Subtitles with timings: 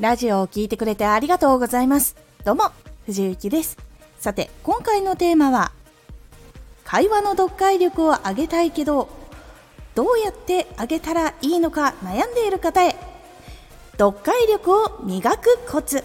[0.00, 2.16] ラジオを聴いてくれてありがとうございます。
[2.42, 2.72] どうも、
[3.04, 3.76] 藤幸です。
[4.18, 5.72] さて、今回のテーマは、
[6.84, 9.10] 会話の読解力を上げたいけど、
[9.94, 12.96] どうやって上げたらいいのか悩んでいる方へ、
[13.98, 16.02] 読解力を磨くコツ。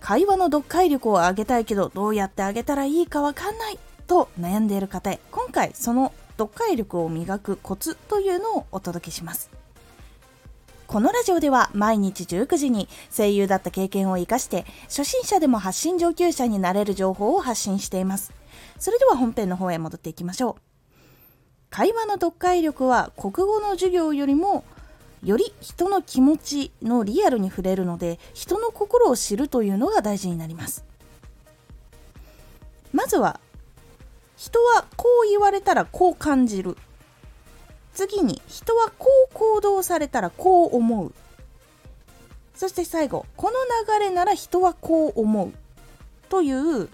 [0.00, 9.55] 会話の読解力を上げたいけど、どうやって上げたらいいかわかんないと悩んでいる方へ、今回その読解力を磨くコツというのをお届けします。
[10.96, 18.32] このラジオでは毎日19時に声優だった経験を生かして初心者でも発信上級者になれる情報を発信しています。
[18.78, 20.62] それでは本編の方へ戻っていきましょう。
[21.68, 24.64] 会話の読解力は国語の授業よりも
[25.22, 30.82] より人の気持ちのリアルに触れるので人の心を知るというのが大事になります。
[32.94, 33.38] まずは
[34.34, 36.78] 人はこう言われたらこう感じる
[37.96, 41.12] 次に人はこう行動されたらこう思う。
[42.54, 43.52] そして最後この
[43.98, 45.52] 流れなら人はこう思う
[46.28, 46.88] という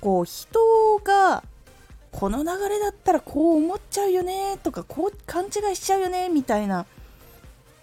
[0.00, 1.42] こう人が
[2.10, 6.86] この流れだったらこう思っちゃうよねとかこう勘違いしちゃうよねみたいな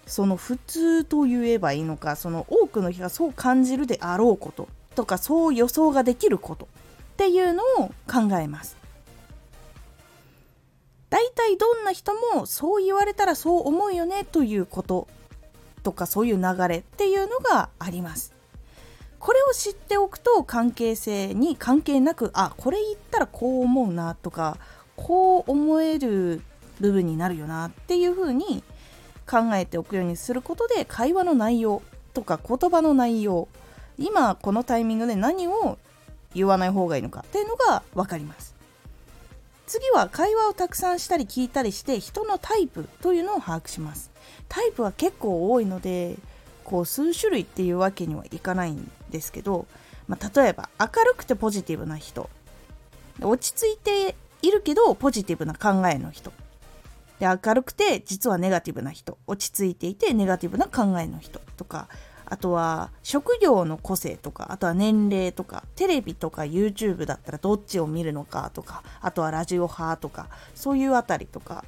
[0.08, 6.67] その普通と言えばいいのかその多くの人がそう感じるであろうこととかそう予想ができることっ
[7.17, 8.81] ていうのを考えます。
[11.12, 15.09] 大体どんな人もそう言われたらそう思うよねということ
[15.84, 18.34] とかそういう流れっていうのがあります。
[19.20, 24.58] これを知っておくと関係性に関係なくあこれ言ったらこう思うなとか
[24.95, 26.42] こう思える
[26.80, 28.64] 部分になるよなっていうふうに
[29.30, 33.48] 考えておくようにすることで会話の内容とか言葉の内容
[34.00, 35.78] 今このタイミングで何を
[36.34, 38.61] 言わない方がいいのかっていうのが分かります。
[39.72, 44.11] 次は会話をたくさんしたり聞いたりして人のタイプというのを把握します。
[44.50, 46.18] タイプは結構多いので
[46.66, 49.68] こう数種類っていうわけにはいかないんですけど、
[50.09, 52.29] まあ、例えば明るくてポジティブな人。
[53.22, 56.34] 落ち着いているけどポジティブな考えの人。
[57.19, 59.17] で明るくて実はネガティブな人。
[59.25, 61.88] 落ち着いていてネガティブな考えの人とか
[62.31, 71.66] あとは職業の個性とかあとは年齢とかテレビとか YouTube だったらどっちを見るのかとかあとはラジオ派とかそういうあたりとか。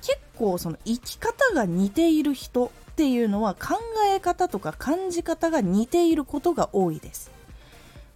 [0.00, 3.78] 結構その生き方が似ている人っていうのは考
[4.12, 7.30] え方とか感じ方が似ていることが多いです。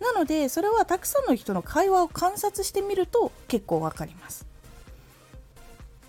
[0.01, 4.47] なのでそれはたくさんの人の会話を観察してみると結構わかります。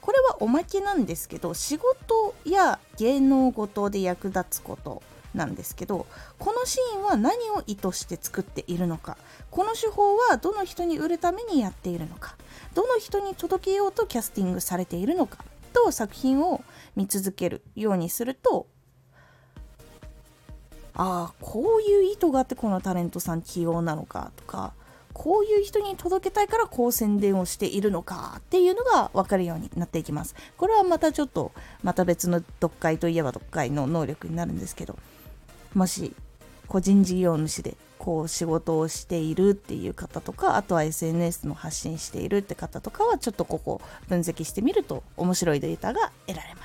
[0.10, 5.04] これはおまけなんですけど仕事や芸能事で役立つこと
[5.36, 6.08] なんですけど
[6.40, 9.20] このシーンは何を意図して作っているのか
[9.52, 12.38] この手法はどの人に売るためにやっているのか
[12.74, 16.64] どの人に届けようとキャスティングされているのかと作品を
[16.96, 18.66] 見続けるようにすると
[20.96, 24.74] ああこういう意図があってこのタレントさん起用なのかとか
[25.14, 30.36] こういう人に届けたいからこう宣伝をしているのかっていうのが分かるようになっていきます。
[30.58, 31.52] これはまたちょっと
[31.84, 34.98] また別の読解といえば読解の能力になるんですけど
[35.74, 36.14] もし
[36.68, 46.59] 個人事業主でこう仕事をしているっていう方とかあとは SNS の発信しているって方とかはちょっとここ分析してみると面白いデータが得られます。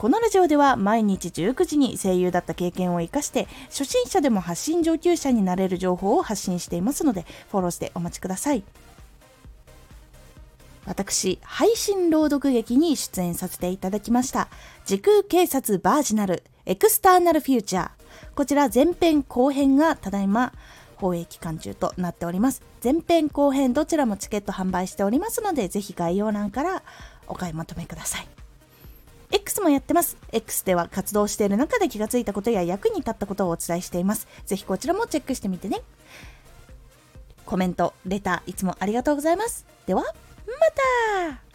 [0.00, 8.64] このラジオでは毎日19時に声優だった経験を生かして初心者でも発信上級者になれる情報を発信していますのでフォローしてお待ちください。
[10.86, 14.48] 私配信朗読劇に出演させていただきました。
[14.86, 17.90] 時空警察バージナルエクスターナルフューチャー。
[18.34, 20.54] こちら前編後編がただいま
[20.96, 22.62] 放映期間中となっております。
[22.82, 26.82] 前編後編どちらもチケット販売しておりますのでぜひ概要欄から
[27.26, 28.39] お買い求めください。
[29.30, 30.16] X もやってます。
[30.32, 34.26] X では活動している中で気がついたことや役に立ったことをお伝えしています。
[34.46, 35.82] ぜひこちらもチェックしてみてね。
[37.46, 39.66] コメント、レター、いつもありがとうございます。
[39.86, 40.08] では、ま
[41.34, 41.49] た